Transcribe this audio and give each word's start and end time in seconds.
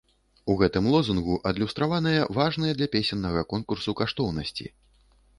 У 0.51 0.53
гэтым 0.59 0.85
лозунгу 0.93 1.35
адлюстраваныя 1.49 2.23
важныя 2.37 2.73
для 2.79 2.87
песеннага 2.95 3.43
конкурсу 3.53 3.95
каштоўнасці. 4.01 4.65